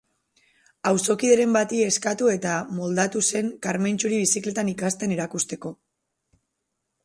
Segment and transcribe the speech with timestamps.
[0.91, 5.77] Auzokideren bati eskatu eta moldatu zen Karmentxuri bizikletan ikasten erakusteko.